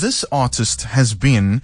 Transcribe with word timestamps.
this 0.00 0.24
artist 0.30 0.82
has 0.82 1.14
been 1.14 1.62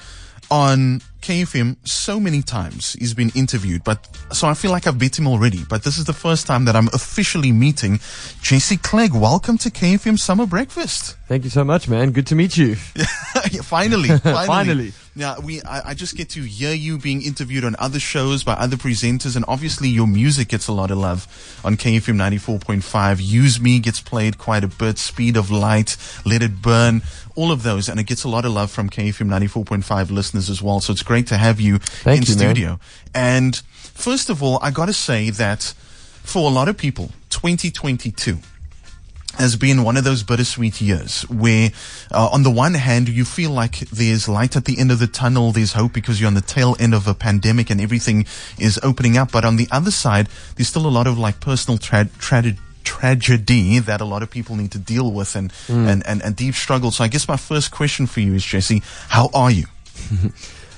on 0.50 1.00
KFM 1.22 1.76
so 1.86 2.18
many 2.18 2.42
times. 2.42 2.94
He's 2.94 3.14
been 3.14 3.30
interviewed, 3.34 3.84
but 3.84 4.06
so 4.32 4.48
I 4.48 4.54
feel 4.54 4.70
like 4.70 4.86
I've 4.86 4.98
beat 4.98 5.18
him 5.18 5.26
already. 5.26 5.64
But 5.68 5.82
this 5.84 5.98
is 5.98 6.04
the 6.04 6.12
first 6.12 6.46
time 6.46 6.64
that 6.66 6.76
I'm 6.76 6.88
officially 6.88 7.52
meeting 7.52 8.00
Jesse 8.42 8.76
Clegg. 8.76 9.14
Welcome 9.14 9.58
to 9.58 9.70
KFM 9.70 10.18
Summer 10.18 10.46
Breakfast. 10.46 11.16
Thank 11.28 11.44
you 11.44 11.50
so 11.50 11.64
much, 11.64 11.88
man. 11.88 12.12
Good 12.12 12.26
to 12.28 12.34
meet 12.34 12.56
you. 12.56 12.74
finally, 13.62 14.08
finally. 14.08 14.46
Finally. 14.46 14.92
Yeah, 15.14 15.38
we 15.40 15.60
I, 15.62 15.90
I 15.90 15.94
just 15.94 16.16
get 16.16 16.30
to 16.30 16.40
hear 16.40 16.72
you 16.72 16.96
being 16.96 17.20
interviewed 17.20 17.64
on 17.64 17.76
other 17.78 18.00
shows 18.00 18.44
by 18.44 18.54
other 18.54 18.76
presenters, 18.76 19.36
and 19.36 19.44
obviously 19.46 19.88
your 19.90 20.06
music 20.06 20.48
gets 20.48 20.68
a 20.68 20.72
lot 20.72 20.90
of 20.90 20.96
love 20.96 21.60
on 21.62 21.76
KFM 21.76 22.16
94.5. 22.16 23.16
Use 23.20 23.60
Me 23.60 23.78
gets 23.78 24.00
played 24.00 24.38
quite 24.38 24.64
a 24.64 24.68
bit. 24.68 24.96
Speed 24.96 25.36
of 25.36 25.50
Light, 25.50 25.98
Let 26.24 26.42
It 26.42 26.62
Burn, 26.62 27.02
all 27.34 27.52
of 27.52 27.62
those, 27.62 27.90
and 27.90 28.00
it 28.00 28.04
gets 28.04 28.24
a 28.24 28.28
lot 28.28 28.46
of 28.46 28.52
love 28.52 28.70
from 28.70 28.88
KFM 28.88 29.28
94.5 29.28 30.10
listeners 30.10 30.48
as 30.48 30.62
well. 30.62 30.80
So 30.80 30.94
it's 30.94 31.02
great 31.02 31.26
to 31.26 31.36
have 31.36 31.60
you 31.60 31.78
Thank 31.78 32.22
in 32.22 32.26
you, 32.26 32.36
man. 32.36 32.54
studio. 32.54 32.80
And 33.14 33.56
first 33.74 34.30
of 34.30 34.42
all, 34.42 34.58
I 34.62 34.70
got 34.70 34.86
to 34.86 34.94
say 34.94 35.28
that 35.28 35.74
for 36.22 36.48
a 36.50 36.54
lot 36.54 36.68
of 36.68 36.78
people, 36.78 37.10
2022 37.28 38.38
has 39.38 39.56
been 39.56 39.82
one 39.82 39.96
of 39.96 40.04
those 40.04 40.22
bittersweet 40.22 40.80
years 40.80 41.22
where, 41.22 41.70
uh, 42.10 42.28
on 42.32 42.42
the 42.42 42.50
one 42.50 42.74
hand, 42.74 43.08
you 43.08 43.24
feel 43.24 43.50
like 43.50 43.80
there's 43.90 44.28
light 44.28 44.56
at 44.56 44.64
the 44.66 44.78
end 44.78 44.90
of 44.92 44.98
the 44.98 45.06
tunnel, 45.06 45.52
there's 45.52 45.72
hope 45.72 45.92
because 45.92 46.20
you're 46.20 46.28
on 46.28 46.34
the 46.34 46.40
tail 46.40 46.76
end 46.78 46.94
of 46.94 47.08
a 47.08 47.14
pandemic 47.14 47.70
and 47.70 47.80
everything 47.80 48.26
is 48.58 48.78
opening 48.82 49.16
up. 49.16 49.32
But 49.32 49.44
on 49.44 49.56
the 49.56 49.68
other 49.70 49.90
side, 49.90 50.28
there's 50.56 50.68
still 50.68 50.86
a 50.86 50.90
lot 50.90 51.06
of 51.06 51.18
like 51.18 51.40
personal 51.40 51.78
tra- 51.78 52.08
tra- 52.18 52.56
tragedy 52.84 53.78
that 53.78 54.00
a 54.00 54.04
lot 54.04 54.22
of 54.22 54.30
people 54.30 54.56
need 54.56 54.72
to 54.72 54.78
deal 54.78 55.10
with 55.12 55.34
and, 55.34 55.52
and, 55.68 56.06
and, 56.06 56.22
and 56.22 56.36
deep 56.36 56.54
struggle. 56.54 56.90
So 56.90 57.04
I 57.04 57.08
guess 57.08 57.26
my 57.28 57.36
first 57.36 57.70
question 57.70 58.06
for 58.06 58.20
you 58.20 58.34
is, 58.34 58.44
Jesse, 58.44 58.82
how 59.08 59.30
are 59.34 59.50
you? 59.50 59.66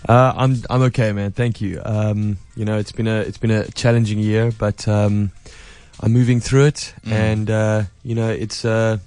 Uh, 0.06 0.34
I'm 0.36 0.56
I'm 0.68 0.82
okay, 0.82 1.12
man. 1.12 1.32
Thank 1.32 1.62
you. 1.62 1.80
Um, 1.82 2.36
you 2.54 2.66
know, 2.66 2.76
it's 2.76 2.92
been 2.92 3.06
a 3.06 3.20
it's 3.20 3.38
been 3.38 3.50
a 3.50 3.70
challenging 3.70 4.18
year, 4.18 4.52
but 4.52 4.86
um, 4.86 5.32
I'm 6.00 6.12
moving 6.12 6.40
through 6.40 6.66
it, 6.66 6.94
and 7.06 7.50
uh, 7.50 7.84
you 8.02 8.14
know, 8.14 8.30
it's 8.30 8.64
a 8.64 9.00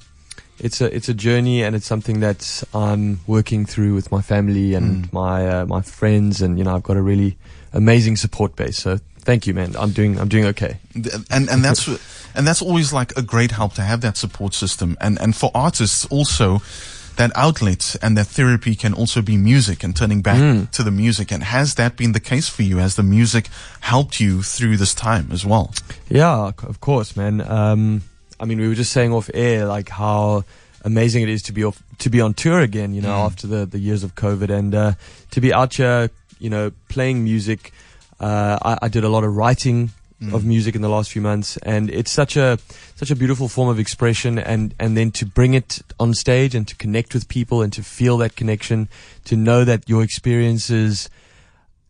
it's 0.60 0.82
a 0.82 0.94
it's 0.96 1.10
a 1.10 1.14
journey, 1.14 1.64
and 1.64 1.76
it's 1.76 1.86
something 1.86 2.22
that 2.22 2.64
I'm 2.74 3.20
working 3.28 3.66
through 3.66 3.94
with 3.94 4.12
my 4.12 4.22
family 4.22 4.74
and 4.74 5.12
my 5.14 5.48
uh, 5.48 5.66
my 5.66 5.82
friends, 5.82 6.42
and 6.42 6.58
you 6.58 6.64
know, 6.64 6.76
I've 6.76 6.84
got 6.84 6.98
a 6.98 7.02
really 7.02 7.38
amazing 7.74 8.16
support 8.16 8.56
base. 8.56 8.78
So 8.78 9.00
thank 9.20 9.46
you, 9.46 9.54
man. 9.54 9.76
I'm 9.78 9.92
doing 9.92 10.20
I'm 10.20 10.30
doing 10.30 10.46
okay. 10.46 10.80
And 11.30 11.50
and 11.50 11.64
that's 11.64 11.88
and 12.36 12.48
that's 12.48 12.62
always 12.62 12.94
like 12.94 13.16
a 13.18 13.22
great 13.22 13.52
help 13.52 13.74
to 13.74 13.82
have 13.82 14.02
that 14.02 14.18
support 14.18 14.54
system 14.54 14.98
and 15.02 15.20
and 15.20 15.36
for 15.36 15.52
artists 15.54 16.06
also 16.06 16.62
that 17.18 17.32
outlet 17.36 17.96
and 18.02 18.16
that 18.18 18.28
therapy 18.28 18.76
can 18.76 18.94
also 18.94 19.22
be 19.22 19.36
music 19.38 19.84
and 19.84 19.96
turning 19.96 20.22
back 20.22 20.72
to 20.72 20.84
the 20.84 20.92
music 20.92 21.32
and 21.32 21.44
has 21.44 21.76
that 21.76 21.96
been 21.98 22.14
the 22.14 22.20
case 22.20 22.48
for 22.50 22.64
you 22.64 22.78
has 22.78 22.96
the 22.96 23.04
music 23.04 23.48
helped 23.82 24.20
you 24.20 24.42
through 24.44 24.78
this 24.78 24.94
time 24.94 25.28
as 25.32 25.44
well 25.46 25.72
Yeah, 26.10 26.52
of 26.68 26.80
course, 26.80 27.16
man. 27.18 27.42
Um, 27.42 28.02
I 28.40 28.46
mean, 28.46 28.60
we 28.60 28.68
were 28.68 28.76
just 28.76 28.92
saying 28.92 29.12
off 29.14 29.30
air 29.34 29.66
like 29.66 29.90
how 29.90 30.44
amazing 30.84 31.24
it 31.24 31.30
is 31.30 31.42
to 31.44 31.52
be 31.54 31.64
off, 31.66 31.82
to 32.00 32.10
be 32.10 32.22
on 32.22 32.34
tour 32.34 32.60
again. 32.62 32.94
You 32.94 33.02
know, 33.02 33.10
Mm. 33.18 33.26
after 33.26 33.48
the 33.48 33.66
the 33.66 33.80
years 33.80 34.04
of 34.04 34.14
COVID, 34.16 34.50
and 34.50 34.76
uh, 34.76 34.92
to 35.32 35.42
be 35.42 35.52
out 35.54 35.74
here, 35.76 36.10
you 36.40 36.50
know, 36.50 36.72
playing 36.88 37.24
music. 37.24 37.72
Uh, 38.20 38.58
I, 38.62 38.86
I 38.86 38.88
did 38.90 39.04
a 39.04 39.10
lot 39.10 39.24
of 39.24 39.36
writing 39.36 39.90
of 40.20 40.28
mm-hmm. 40.28 40.48
music 40.48 40.76
in 40.76 40.82
the 40.82 40.90
last 40.90 41.12
few 41.12 41.22
months, 41.22 41.58
and 41.58 41.92
it's 41.92 42.12
such 42.12 42.36
a 42.36 42.58
such 42.96 43.12
a 43.12 43.16
beautiful 43.16 43.48
form 43.48 43.70
of 43.70 43.78
expression. 43.78 44.40
And 44.40 44.74
and 44.80 44.98
then 44.98 45.12
to 45.12 45.26
bring 45.26 45.54
it 45.54 45.80
on 46.00 46.16
stage 46.16 46.56
and 46.56 46.68
to 46.68 46.76
connect 46.76 47.14
with 47.14 47.28
people 47.28 47.62
and 47.62 47.72
to 47.74 47.84
feel 47.84 48.18
that 48.18 48.36
connection, 48.36 48.90
to 49.26 49.36
know 49.36 49.64
that 49.64 49.88
your 49.88 50.02
experiences 50.02 51.08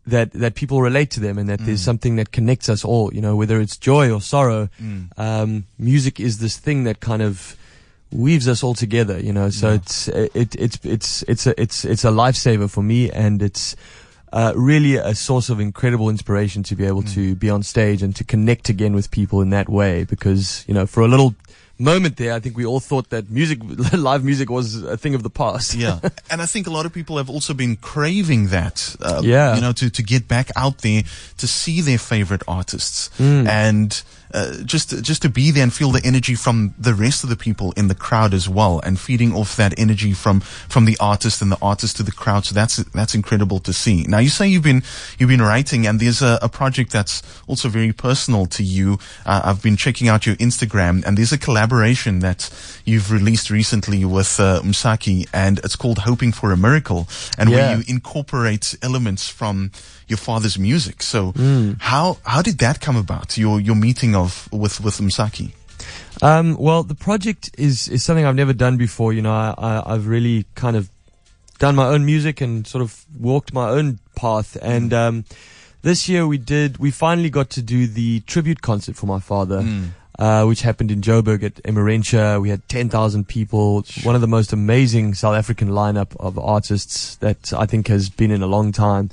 that 0.05 0.31
that 0.31 0.55
people 0.55 0.81
relate 0.81 1.11
to 1.11 1.19
them 1.19 1.37
and 1.37 1.49
that 1.49 1.59
there's 1.59 1.81
mm. 1.81 1.85
something 1.85 2.15
that 2.15 2.31
connects 2.31 2.69
us 2.69 2.83
all 2.85 3.13
you 3.13 3.21
know 3.21 3.35
whether 3.35 3.59
it's 3.59 3.75
joy 3.75 4.09
or 4.09 4.21
sorrow 4.21 4.69
mm. 4.81 5.07
um, 5.17 5.65
music 5.77 6.19
is 6.19 6.39
this 6.39 6.57
thing 6.57 6.85
that 6.85 7.01
kind 7.01 7.21
of 7.21 7.57
weaves 8.13 8.47
us 8.47 8.63
all 8.63 8.73
together 8.73 9.19
you 9.19 9.33
know 9.33 9.49
so 9.49 9.73
it's 9.73 10.07
it, 10.07 10.55
it's 10.55 10.79
it's 10.85 11.23
it's 11.23 11.45
a 11.45 11.61
it's 11.61 11.83
it's 11.83 12.05
a 12.05 12.09
lifesaver 12.09 12.69
for 12.69 12.81
me 12.81 13.11
and 13.11 13.41
it's 13.41 13.75
uh, 14.33 14.53
really 14.55 14.95
a 14.95 15.15
source 15.15 15.49
of 15.49 15.59
incredible 15.59 16.09
inspiration 16.09 16.63
to 16.63 16.75
be 16.75 16.85
able 16.85 17.03
to 17.03 17.35
be 17.35 17.49
on 17.49 17.63
stage 17.63 18.03
and 18.03 18.15
to 18.15 18.23
connect 18.23 18.69
again 18.69 18.93
with 18.93 19.09
people 19.11 19.41
in 19.41 19.49
that 19.51 19.69
way 19.69 20.03
because 20.03 20.65
you 20.67 20.73
know 20.73 20.85
for 20.85 21.01
a 21.01 21.07
little 21.07 21.33
moment 21.79 22.17
there 22.17 22.33
I 22.33 22.39
think 22.39 22.57
we 22.57 22.65
all 22.65 22.79
thought 22.79 23.09
that 23.09 23.29
music 23.29 23.59
live 23.93 24.23
music 24.23 24.49
was 24.49 24.81
a 24.83 24.97
thing 24.97 25.15
of 25.15 25.23
the 25.23 25.29
past 25.29 25.75
yeah 25.75 25.99
and 26.31 26.41
i 26.41 26.45
think 26.45 26.67
a 26.67 26.71
lot 26.71 26.85
of 26.85 26.93
people 26.93 27.17
have 27.17 27.29
also 27.29 27.53
been 27.53 27.75
craving 27.75 28.47
that 28.47 28.95
uh, 29.01 29.21
Yeah. 29.23 29.55
you 29.55 29.61
know 29.61 29.73
to 29.73 29.89
to 29.89 30.03
get 30.03 30.27
back 30.27 30.49
out 30.55 30.79
there 30.79 31.03
to 31.37 31.47
see 31.47 31.81
their 31.81 31.99
favorite 31.99 32.43
artists 32.47 33.09
Mm. 33.19 33.47
and 33.47 34.03
uh, 34.33 34.57
just 34.65 34.89
just 35.03 35.21
to 35.21 35.29
be 35.29 35.51
there 35.51 35.63
and 35.63 35.71
feel 35.73 35.89
the 35.91 36.01
energy 36.03 36.35
from 36.35 36.73
the 36.77 36.93
rest 36.93 37.23
of 37.23 37.29
the 37.29 37.37
people 37.37 37.71
in 37.77 37.87
the 37.87 37.95
crowd 37.95 38.33
as 38.33 38.49
well, 38.49 38.81
and 38.83 38.99
feeding 38.99 39.33
off 39.33 39.55
that 39.55 39.73
energy 39.79 40.11
from 40.11 40.41
from 40.41 40.83
the 40.83 40.97
artist 40.99 41.41
and 41.41 41.49
the 41.49 41.57
artist 41.61 41.95
to 41.95 42.03
the 42.03 42.11
crowd. 42.11 42.45
So 42.45 42.53
that's 42.53 42.75
that's 42.93 43.15
incredible 43.15 43.59
to 43.59 43.71
see. 43.71 44.03
Now 44.03 44.17
you 44.19 44.27
say 44.29 44.45
you've 44.49 44.63
been 44.65 44.83
you've 45.17 45.29
been 45.29 45.41
writing, 45.41 45.87
and 45.87 46.01
there's 46.01 46.21
a, 46.21 46.37
a 46.41 46.49
project 46.49 46.91
that's 46.91 47.23
also 47.47 47.69
very 47.69 47.93
personal 47.93 48.45
to 48.47 48.63
you. 48.63 48.99
Uh, 49.25 49.43
I've 49.45 49.61
been 49.63 49.77
checking 49.77 50.09
out 50.09 50.25
your 50.25 50.35
Instagram, 50.35 51.05
and 51.05 51.17
there's 51.17 51.31
a 51.31 51.37
collaboration 51.37 51.66
that 51.67 52.49
you've 52.85 53.11
released 53.11 53.49
recently 53.49 54.05
with 54.05 54.39
uh, 54.39 54.61
Msaki, 54.63 55.27
and 55.33 55.59
it's 55.59 55.75
called 55.75 55.99
"Hoping 55.99 56.31
for 56.31 56.51
a 56.51 56.57
Miracle," 56.57 57.07
and 57.37 57.49
where 57.49 57.75
you 57.75 57.83
incorporate 57.87 58.75
elements 58.81 59.29
from 59.29 59.71
your 60.07 60.17
father's 60.17 60.57
music. 60.57 61.01
So 61.01 61.33
how 61.79 62.17
how 62.23 62.41
did 62.41 62.59
that 62.59 62.79
come 62.81 62.95
about? 62.95 63.37
Your 63.37 63.59
your 63.59 63.75
meeting 63.75 64.15
of 64.15 64.47
with 64.51 64.81
with 64.81 64.97
Msaki. 64.99 65.51
Um, 66.21 66.57
well, 66.57 66.83
the 66.83 66.95
project 66.95 67.51
is, 67.57 67.87
is 67.87 68.03
something 68.03 68.25
I've 68.25 68.35
never 68.35 68.53
done 68.53 68.77
before. 68.77 69.13
You 69.13 69.21
know, 69.21 69.31
I, 69.33 69.53
I, 69.57 69.93
I've 69.93 70.07
really 70.07 70.45
kind 70.55 70.75
of 70.75 70.89
done 71.59 71.75
my 71.75 71.87
own 71.87 72.05
music 72.05 72.41
and 72.41 72.65
sort 72.65 72.81
of 72.81 73.05
walked 73.19 73.53
my 73.53 73.69
own 73.69 73.99
path. 74.15 74.57
And 74.61 74.93
um, 74.93 75.25
this 75.81 76.09
year 76.09 76.25
we 76.27 76.37
did, 76.37 76.77
we 76.77 76.91
finally 76.91 77.29
got 77.29 77.49
to 77.51 77.61
do 77.61 77.87
the 77.87 78.21
tribute 78.21 78.61
concert 78.61 78.95
for 78.95 79.05
my 79.05 79.19
father, 79.19 79.59
uh, 80.19 80.45
which 80.45 80.61
happened 80.61 80.91
in 80.91 81.01
Joburg 81.01 81.43
at 81.43 81.55
Emmarentia. 81.63 82.41
We 82.41 82.49
had 82.49 82.67
10,000 82.69 83.27
people, 83.27 83.85
one 84.03 84.15
of 84.15 84.21
the 84.21 84.27
most 84.27 84.51
amazing 84.53 85.13
South 85.13 85.35
African 85.35 85.69
lineup 85.69 86.15
of 86.19 86.37
artists 86.39 87.15
that 87.17 87.53
I 87.53 87.65
think 87.65 87.87
has 87.87 88.09
been 88.09 88.31
in 88.31 88.41
a 88.41 88.47
long 88.47 88.71
time. 88.71 89.09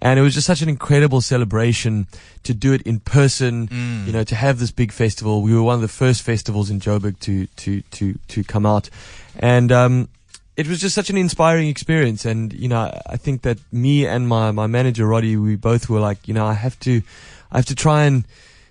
And 0.00 0.18
it 0.18 0.22
was 0.22 0.32
just 0.32 0.46
such 0.46 0.62
an 0.62 0.68
incredible 0.68 1.20
celebration 1.20 2.06
to 2.44 2.54
do 2.54 2.72
it 2.72 2.82
in 2.82 3.00
person, 3.00 3.68
you 4.06 4.12
know, 4.12 4.22
to 4.24 4.36
have 4.36 4.60
this 4.60 4.70
big 4.70 4.92
festival. 4.92 5.42
We 5.42 5.52
were 5.52 5.62
one 5.62 5.74
of 5.74 5.80
the 5.80 5.88
first 5.88 6.22
festivals 6.22 6.70
in 6.70 6.78
Joburg 6.78 7.18
to, 7.20 7.46
to, 7.46 7.80
to, 7.82 8.14
to 8.28 8.44
come 8.44 8.64
out. 8.64 8.90
And, 9.40 9.72
um, 9.72 10.08
it 10.56 10.66
was 10.68 10.80
just 10.80 10.94
such 10.94 11.08
an 11.10 11.16
inspiring 11.16 11.68
experience. 11.68 12.24
And, 12.24 12.52
you 12.52 12.68
know, 12.68 12.78
I- 12.80 13.02
I 13.14 13.16
think 13.16 13.42
that 13.42 13.58
me 13.72 14.06
and 14.06 14.26
my, 14.28 14.50
my 14.52 14.66
manager, 14.66 15.06
Roddy, 15.06 15.36
we 15.36 15.56
both 15.56 15.88
were 15.88 16.00
like, 16.00 16.26
you 16.28 16.34
know, 16.34 16.46
I 16.46 16.54
have 16.54 16.78
to, 16.80 17.02
I 17.52 17.58
have 17.58 17.66
to 17.66 17.74
try 17.76 18.04
and, 18.04 18.24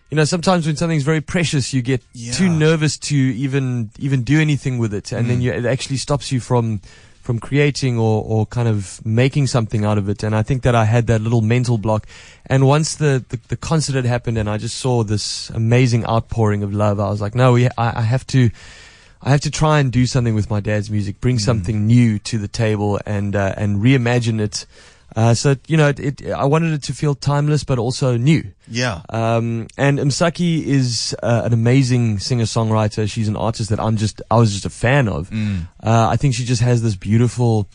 you 0.10 0.16
know, 0.16 0.24
sometimes 0.24 0.66
when 0.66 0.76
something's 0.78 1.04
very 1.04 1.22
precious, 1.22 1.74
you 1.74 1.82
get 1.82 2.02
too 2.34 2.50
nervous 2.50 2.98
to 2.98 3.16
even, 3.16 3.92
even 4.00 4.24
do 4.24 4.40
anything 4.40 4.78
with 4.78 4.94
it. 4.94 5.12
And 5.12 5.30
then 5.30 5.42
you, 5.42 5.52
it 5.52 5.66
actually 5.66 5.98
stops 5.98 6.32
you 6.32 6.40
from, 6.40 6.80
from 7.22 7.40
creating 7.40 8.00
or, 8.00 8.24
or 8.24 8.46
kind 8.46 8.70
of 8.70 9.06
making 9.06 9.48
something 9.48 9.84
out 9.84 9.98
of 9.98 10.08
it. 10.08 10.24
And 10.24 10.34
I 10.34 10.44
think 10.44 10.64
that 10.64 10.76
I 10.76 10.86
had 10.86 11.08
that 11.08 11.20
little 11.20 11.42
mental 11.42 11.78
block. 11.78 12.08
And 12.46 12.66
once 12.66 12.96
the, 12.96 13.26
the, 13.28 13.38
the 13.50 13.58
concert 13.58 13.96
had 13.96 14.06
happened 14.06 14.38
and 14.38 14.50
I 14.50 14.58
just 14.58 14.78
saw 14.78 15.04
this 15.04 15.50
amazing 15.50 16.06
outpouring 16.06 16.64
of 16.64 16.74
love, 16.74 17.02
I 17.02 17.10
was 17.10 17.20
like, 17.20 17.36
no, 17.36 17.52
we, 17.52 17.68
I, 17.78 18.00
I 18.00 18.02
have 18.02 18.26
to, 18.28 18.50
I 19.22 19.32
have 19.32 19.42
to 19.42 19.52
try 19.52 19.80
and 19.82 19.92
do 19.92 20.06
something 20.06 20.36
with 20.36 20.50
my 20.50 20.62
dad's 20.62 20.90
music, 20.90 21.20
bring 21.20 21.38
something 21.38 21.86
new 21.86 22.18
to 22.20 22.38
the 22.38 22.48
table 22.48 22.98
and, 23.06 23.36
uh, 23.36 23.56
and 23.58 23.82
reimagine 23.82 24.40
it. 24.40 24.66
Uh, 25.16 25.34
so, 25.34 25.56
you 25.68 25.78
know, 25.78 25.88
it, 25.88 26.00
it, 26.00 26.32
I 26.32 26.46
wanted 26.46 26.74
it 26.74 26.84
to 26.84 26.94
feel 26.94 27.16
timeless, 27.16 27.64
but 27.64 27.80
also 27.80 28.18
new. 28.18 28.44
Yeah. 28.68 29.02
Um, 29.10 29.68
and 29.78 29.98
Msaki 29.98 30.64
is 30.64 31.16
uh, 31.24 31.42
an 31.46 31.54
amazing 31.54 32.20
singer-songwriter. 32.20 33.10
She's 33.10 33.28
an 33.28 33.36
artist 33.36 33.70
that 33.70 33.80
I'm 33.80 33.98
just, 33.98 34.22
I 34.30 34.38
was 34.38 34.52
just 34.52 34.66
a 34.66 34.70
fan 34.70 35.08
of. 35.08 35.30
Mm. 35.30 35.68
Uh, 35.82 36.08
I 36.10 36.18
think 36.18 36.36
she 36.36 36.46
just 36.46 36.62
has 36.62 36.84
this 36.84 36.96
beautiful 36.96 37.68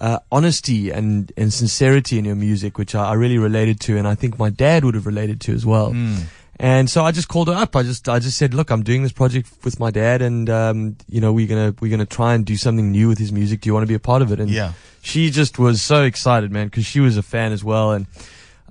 uh, 0.00 0.18
honesty 0.30 0.90
and, 0.90 1.32
and 1.36 1.52
sincerity 1.52 2.18
in 2.18 2.24
her 2.26 2.36
music, 2.36 2.78
which 2.78 2.94
I, 2.94 3.10
I 3.10 3.12
really 3.14 3.38
related 3.38 3.80
to, 3.80 3.96
and 3.96 4.06
I 4.06 4.14
think 4.14 4.38
my 4.38 4.50
dad 4.50 4.84
would 4.84 4.94
have 4.94 5.06
related 5.06 5.40
to 5.42 5.52
as 5.52 5.66
well. 5.66 5.92
Mm. 5.92 6.24
And 6.62 6.90
so 6.90 7.02
I 7.06 7.10
just 7.10 7.28
called 7.28 7.48
her 7.48 7.54
up. 7.54 7.74
I 7.74 7.82
just, 7.82 8.06
I 8.06 8.18
just 8.18 8.36
said, 8.36 8.52
look, 8.52 8.70
I'm 8.70 8.82
doing 8.82 9.02
this 9.02 9.12
project 9.12 9.48
with 9.64 9.80
my 9.80 9.90
dad, 9.90 10.20
and 10.20 10.50
um, 10.50 10.96
you 11.08 11.18
know, 11.18 11.32
we're 11.32 11.46
gonna, 11.48 11.74
we're 11.80 11.90
gonna 11.90 12.04
try 12.04 12.34
and 12.34 12.44
do 12.44 12.54
something 12.56 12.90
new 12.92 13.08
with 13.08 13.16
his 13.16 13.32
music. 13.32 13.62
Do 13.62 13.68
you 13.70 13.72
want 13.72 13.84
to 13.84 13.88
be 13.88 13.94
a 13.94 13.98
part 13.98 14.20
of 14.20 14.30
it? 14.30 14.40
And 14.40 14.50
Yeah. 14.50 14.74
she 15.00 15.30
just 15.30 15.58
was 15.58 15.80
so 15.80 16.04
excited, 16.04 16.52
man, 16.52 16.66
because 16.66 16.84
she 16.84 17.00
was 17.00 17.16
a 17.16 17.22
fan 17.22 17.52
as 17.52 17.64
well, 17.64 17.92
and 17.92 18.06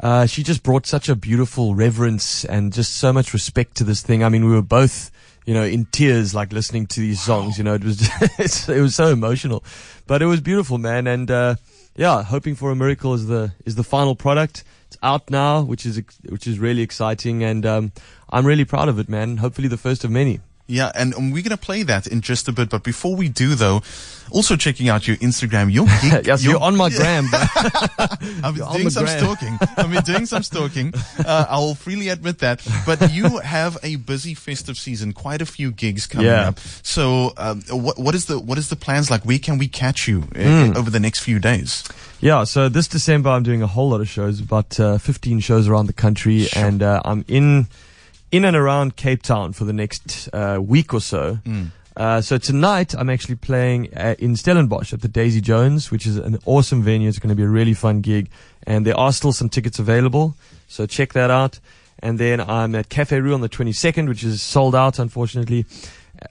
uh, 0.01 0.27
she 0.27 0.43
just 0.43 0.61
brought 0.61 0.85
such 0.85 1.09
a 1.09 1.15
beautiful 1.15 1.73
reverence 1.73 2.45
and 2.45 2.71
just 2.71 2.95
so 2.97 3.11
much 3.11 3.33
respect 3.33 3.75
to 3.77 3.83
this 3.83 4.03
thing. 4.03 4.23
I 4.23 4.29
mean, 4.29 4.45
we 4.45 4.51
were 4.51 4.61
both, 4.61 5.09
you 5.47 5.55
know, 5.55 5.63
in 5.63 5.85
tears, 5.85 6.35
like 6.35 6.53
listening 6.53 6.85
to 6.93 6.99
these 6.99 7.19
songs. 7.19 7.57
You 7.57 7.63
know, 7.63 7.73
it 7.73 7.83
was 7.83 8.07
it 8.69 8.81
was 8.81 8.93
so 8.93 9.07
emotional, 9.07 9.63
but 10.05 10.21
it 10.21 10.27
was 10.27 10.41
beautiful, 10.41 10.77
man. 10.77 11.07
And 11.07 11.31
uh, 11.31 11.55
yeah, 11.99 12.23
hoping 12.23 12.55
for 12.55 12.71
a 12.71 12.77
miracle 12.77 13.13
is 13.13 13.27
the 13.27 13.51
is 13.65 13.75
the 13.75 13.83
final 13.83 14.15
product. 14.15 14.63
It's 14.87 14.97
out 15.03 15.29
now, 15.29 15.61
which 15.61 15.85
is 15.85 16.01
which 16.29 16.47
is 16.47 16.57
really 16.57 16.81
exciting, 16.81 17.43
and 17.43 17.65
um, 17.65 17.91
I'm 18.29 18.45
really 18.45 18.63
proud 18.63 18.87
of 18.87 18.99
it, 18.99 19.09
man. 19.09 19.35
Hopefully, 19.37 19.67
the 19.67 19.77
first 19.77 20.05
of 20.05 20.09
many. 20.09 20.39
Yeah, 20.69 20.91
and 20.93 21.13
we're 21.33 21.41
going 21.41 21.49
to 21.49 21.57
play 21.57 21.81
that 21.83 22.05
in 22.05 22.21
just 22.21 22.47
a 22.47 22.51
bit. 22.51 22.69
But 22.69 22.83
before 22.83 23.15
we 23.15 23.27
do, 23.27 23.55
though, 23.55 23.81
also 24.29 24.55
checking 24.55 24.87
out 24.87 25.07
your 25.07 25.17
Instagram, 25.17 25.73
your 25.73 25.85
gig, 26.01 26.27
yes, 26.27 26.43
you're, 26.43 26.53
you're 26.53 26.61
on 26.61 26.75
my 26.77 26.89
gram. 26.95 27.25
I've 27.33 28.55
been 28.55 28.71
doing 28.73 28.89
some 28.91 29.05
gram. 29.05 29.19
stalking. 29.19 29.57
I've 29.77 29.91
been 29.91 30.03
doing 30.03 30.25
some 30.27 30.43
stalking. 30.43 30.93
Uh, 31.25 31.47
I'll 31.49 31.73
freely 31.73 32.09
admit 32.09 32.37
that. 32.39 32.61
But 32.85 33.11
you 33.11 33.39
have 33.39 33.79
a 33.81 33.95
busy 33.95 34.35
festive 34.35 34.77
season, 34.77 35.13
quite 35.13 35.41
a 35.41 35.45
few 35.45 35.71
gigs 35.71 36.05
coming 36.05 36.27
yeah. 36.27 36.49
up. 36.49 36.59
So, 36.59 37.33
um, 37.37 37.63
what 37.71 37.97
what 37.97 38.13
is 38.13 38.25
the 38.25 38.37
what 38.37 38.59
is 38.59 38.69
the 38.69 38.75
plans 38.75 39.09
like? 39.09 39.25
Where 39.25 39.39
can 39.39 39.57
we 39.57 39.67
catch 39.67 40.07
you 40.07 40.21
mm. 40.21 40.75
over 40.75 40.91
the 40.91 40.99
next 40.99 41.21
few 41.21 41.39
days? 41.39 41.83
Yeah, 42.21 42.43
so 42.43 42.69
this 42.69 42.87
December 42.87 43.29
I'm 43.29 43.43
doing 43.43 43.63
a 43.63 43.67
whole 43.67 43.89
lot 43.89 44.01
of 44.01 44.09
shows, 44.09 44.39
about 44.41 44.79
uh, 44.79 44.97
15 44.97 45.39
shows 45.39 45.67
around 45.67 45.87
the 45.87 45.93
country, 45.93 46.43
sure. 46.43 46.63
and 46.65 46.83
uh, 46.83 47.01
I'm 47.05 47.23
in 47.27 47.67
in 48.31 48.45
and 48.45 48.55
around 48.55 48.95
Cape 48.95 49.23
Town 49.23 49.53
for 49.53 49.65
the 49.65 49.73
next 49.73 50.29
uh, 50.33 50.59
week 50.61 50.93
or 50.93 51.01
so. 51.01 51.39
Mm. 51.45 51.71
Uh, 51.97 52.21
so 52.21 52.37
tonight 52.37 52.95
I'm 52.95 53.09
actually 53.09 53.35
playing 53.35 53.93
at, 53.93 54.19
in 54.19 54.35
Stellenbosch 54.35 54.93
at 54.93 55.01
the 55.01 55.07
Daisy 55.07 55.41
Jones, 55.41 55.91
which 55.91 56.07
is 56.07 56.17
an 56.17 56.39
awesome 56.45 56.81
venue. 56.81 57.09
It's 57.09 57.19
going 57.19 57.29
to 57.29 57.35
be 57.35 57.43
a 57.43 57.49
really 57.49 57.73
fun 57.73 58.01
gig, 58.01 58.29
and 58.65 58.85
there 58.85 58.97
are 58.97 59.11
still 59.11 59.33
some 59.33 59.49
tickets 59.49 59.79
available. 59.79 60.35
So 60.67 60.85
check 60.85 61.13
that 61.13 61.29
out. 61.29 61.59
And 62.01 62.17
then 62.17 62.39
I'm 62.39 62.75
at 62.75 62.87
Cafe 62.87 63.19
Roux 63.19 63.33
on 63.33 63.41
the 63.41 63.49
22nd, 63.49 64.07
which 64.07 64.23
is 64.23 64.41
sold 64.41 64.75
out, 64.75 64.99
unfortunately. 64.99 65.65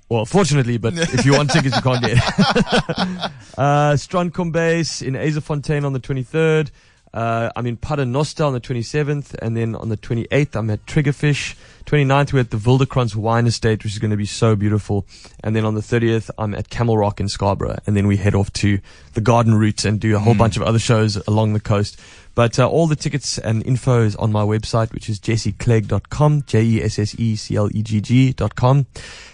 Well, 0.09 0.25
fortunately, 0.25 0.79
but 0.79 0.95
if 0.97 1.27
you 1.27 1.33
want 1.33 1.51
tickets, 1.51 1.77
you 1.77 1.83
can't 1.83 2.03
get. 2.03 2.17
uh, 3.59 3.93
Strandkombuis 3.95 5.03
in 5.03 5.15
Yzerfontein 5.15 5.85
on 5.85 5.93
the 5.93 6.01
23rd. 6.01 6.71
Uh, 7.13 7.51
I'm 7.57 7.67
in 7.67 7.77
Paternoster 7.77 8.45
on 8.45 8.53
the 8.53 8.61
27th, 8.61 9.35
and 9.41 9.57
then 9.57 9.75
on 9.75 9.89
the 9.89 9.97
28th, 9.97 10.57
I'm 10.57 10.71
at 10.71 10.85
Triggerfish. 10.87 11.55
29th, 11.89 12.33
we're 12.35 12.41
at 12.41 12.51
the 12.51 12.59
Wildekrans 12.59 13.17
Wine 13.17 13.47
Estate, 13.47 13.83
which 13.83 13.95
is 13.95 13.99
going 13.99 14.11
to 14.11 14.17
be 14.19 14.27
so 14.27 14.55
beautiful. 14.55 15.07
And 15.43 15.57
then 15.57 15.65
on 15.65 15.75
the 15.75 15.81
30th, 15.81 16.29
I'm 16.37 16.55
at 16.55 16.69
Camel 16.69 16.99
Rock 16.99 17.19
in 17.19 17.29
Scarborough, 17.29 17.79
and 17.87 17.97
then 17.97 18.07
we 18.07 18.19
head 18.19 18.35
off 18.35 18.53
to 18.55 18.79
the 19.15 19.23
Garden 19.23 19.55
Route 19.55 19.87
and 19.87 19.99
do 19.99 20.15
a 20.15 20.19
whole 20.19 20.35
mm. 20.35 20.39
bunch 20.39 20.59
of 20.59 20.63
other 20.63 20.79
shows 20.79 21.17
along 21.27 21.55
the 21.55 21.61
coast. 21.61 21.99
But 22.35 22.59
uh, 22.59 22.69
all 22.69 22.89
the 22.89 22.95
tickets 22.95 23.39
and 23.39 23.65
info 23.65 24.03
is 24.03 24.15
on 24.17 24.31
my 24.31 24.43
website, 24.43 24.93
which 24.93 25.09
is 25.09 25.19
jesseclegg.com, 25.19 26.43
J-E-S-S-E-C-L-E-G-G.com. 26.47 28.87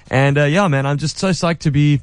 And 0.09 0.39
uh, 0.39 0.45
yeah, 0.45 0.69
man, 0.69 0.87
I'm 0.87 0.99
just 0.99 1.19
so 1.19 1.31
psyched 1.31 1.59
to 1.59 1.73
be 1.73 2.03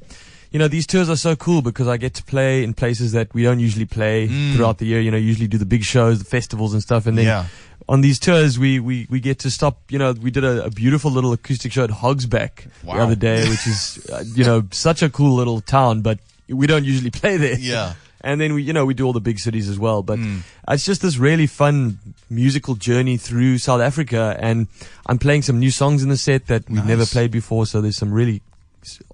you 0.51 0.59
know, 0.59 0.68
these 0.68 0.86
tours 0.86 1.09
are 1.09 1.15
so 1.15 1.38
cool 1.38 1.62
because 1.62 1.88
I 1.88 1.95
get 1.95 2.13
to 2.15 2.24
play 2.24 2.62
in 2.62 2.74
places 2.74 3.13
that 3.13 3.33
we 3.33 3.44
don't 3.44 3.62
usually 3.62 3.86
play 3.86 4.27
mm. 4.27 4.54
throughout 4.54 4.80
the 4.80 4.86
year. 4.86 5.00
You 5.00 5.09
know, 5.09 5.15
usually 5.15 5.47
do 5.47 5.57
the 5.57 5.65
big 5.65 5.83
shows, 5.83 6.19
the 6.19 6.25
festivals 6.25 6.74
and 6.74 6.83
stuff. 6.83 7.07
And 7.07 7.18
then 7.18 7.25
yeah. 7.25 7.45
On 7.91 7.99
these 7.99 8.19
tours, 8.19 8.57
we, 8.57 8.79
we, 8.79 9.05
we 9.09 9.19
get 9.19 9.39
to 9.39 9.51
stop, 9.51 9.77
you 9.89 9.99
know, 9.99 10.13
we 10.13 10.31
did 10.31 10.45
a, 10.45 10.63
a 10.63 10.69
beautiful 10.69 11.11
little 11.11 11.33
acoustic 11.33 11.73
show 11.73 11.83
at 11.83 11.89
Hogsback 11.89 12.71
wow. 12.85 12.95
the 12.95 13.01
other 13.01 13.15
day, 13.15 13.41
which 13.49 13.67
is, 13.67 14.09
uh, 14.09 14.23
you 14.33 14.45
know, 14.45 14.63
such 14.71 15.03
a 15.03 15.09
cool 15.09 15.35
little 15.35 15.59
town, 15.59 16.01
but 16.01 16.17
we 16.47 16.67
don't 16.67 16.85
usually 16.85 17.09
play 17.21 17.35
there. 17.35 17.59
Yeah. 17.59 17.95
And 18.21 18.39
then 18.39 18.53
we, 18.53 18.63
you 18.63 18.71
know, 18.71 18.85
we 18.85 18.93
do 18.93 19.05
all 19.05 19.11
the 19.11 19.19
big 19.19 19.39
cities 19.39 19.67
as 19.67 19.77
well. 19.77 20.03
But 20.03 20.19
mm. 20.19 20.39
it's 20.69 20.85
just 20.85 21.01
this 21.01 21.17
really 21.17 21.47
fun 21.47 21.99
musical 22.29 22.75
journey 22.75 23.17
through 23.17 23.57
South 23.57 23.81
Africa. 23.81 24.37
And 24.39 24.67
I'm 25.05 25.19
playing 25.19 25.41
some 25.41 25.59
new 25.59 25.71
songs 25.71 26.01
in 26.01 26.07
the 26.07 26.17
set 26.17 26.47
that 26.47 26.69
we've 26.69 26.77
nice. 26.77 26.87
never 26.87 27.05
played 27.05 27.31
before. 27.31 27.65
So 27.65 27.81
there's 27.81 27.97
some 27.97 28.13
really 28.13 28.41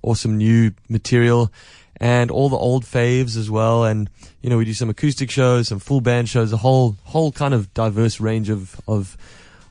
awesome 0.01 0.37
new 0.37 0.71
material 0.89 1.51
and 1.99 2.29
all 2.29 2.49
the 2.49 2.57
old 2.57 2.83
faves 2.83 3.37
as 3.37 3.49
well. 3.49 3.83
And, 3.83 4.09
you 4.41 4.49
know, 4.49 4.57
we 4.57 4.65
do 4.65 4.73
some 4.73 4.89
acoustic 4.89 5.31
shows, 5.31 5.67
some 5.67 5.79
full 5.79 6.01
band 6.01 6.29
shows, 6.29 6.53
a 6.53 6.57
whole, 6.57 6.97
whole 7.03 7.31
kind 7.31 7.53
of 7.53 7.73
diverse 7.73 8.19
range 8.19 8.49
of, 8.49 8.79
of, 8.87 9.17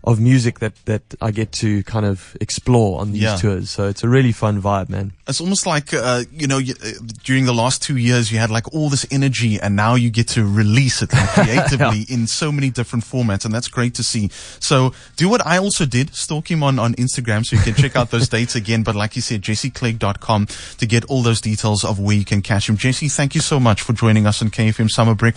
of 0.07 0.21
music 0.21 0.61
that, 0.61 0.73
that 0.85 1.03
I 1.21 1.33
get 1.33 1.51
to 1.53 1.83
kind 1.83 2.07
of 2.07 2.37
explore 2.41 3.01
on 3.01 3.11
these 3.13 3.23
yeah. 3.23 3.37
tours. 3.37 3.71
So 3.71 3.89
it's 3.89 4.05
a 4.05 4.09
really 4.09 4.31
fun 4.31 4.63
vibe, 4.63 4.89
man. 4.89 5.13
It's 5.27 5.41
almost 5.41 5.67
like, 5.67 5.93
uh, 5.93 6.23
you 6.33 6.47
know, 6.47 6.59
you, 6.59 6.75
uh, 6.83 6.91
during 7.25 7.45
the 7.45 7.53
last 7.53 7.83
two 7.83 7.97
years, 7.97 8.31
you 8.31 8.39
had 8.39 8.49
like 8.49 8.73
all 8.73 8.89
this 8.89 9.05
energy 9.11 9.59
and 9.61 9.75
now 9.75 9.97
you 9.97 10.11
get 10.11 10.29
to 10.29 10.45
release 10.45 11.03
it 11.03 11.13
like, 11.13 11.29
creatively 11.35 12.07
yeah. 12.09 12.15
in 12.15 12.29
so 12.29 12.53
many 12.53 12.71
different 12.71 13.05
formats. 13.05 13.45
And 13.45 13.53
that's 13.53 13.67
great 13.67 13.95
to 13.95 14.05
see. 14.05 14.31
So 14.61 14.93
do 15.17 15.29
what 15.29 15.45
I 15.45 15.59
also 15.59 15.85
did. 15.85 16.15
Stalk 16.15 16.53
him 16.53 16.63
on, 16.63 16.79
on 16.79 16.95
Instagram 16.95 17.45
so 17.45 17.57
you 17.57 17.63
can 17.63 17.75
check 17.75 17.97
out 17.97 18.13
those 18.13 18.29
dates 18.37 18.55
again. 18.55 18.85
But 18.85 18.95
like 18.95 19.17
you 19.17 19.23
said, 19.23 19.43
jesseclegg.com 19.43 20.47
to 20.79 20.87
get 20.87 21.05
all 21.07 21.23
those 21.23 21.41
details 21.41 21.85
of 21.85 21.99
where 21.99 22.17
you 22.17 22.25
can 22.25 22.43
catch 22.43 22.69
him. 22.69 22.77
Jesse, 22.77 23.09
thank 23.09 23.35
you 23.35 23.41
so 23.41 23.59
much 23.59 23.83
for 23.83 23.93
joining 23.93 24.27
us 24.27 24.41
on 24.41 24.51
KFM 24.51 24.89
Summer 24.89 25.17
Breakfast. 25.17 25.37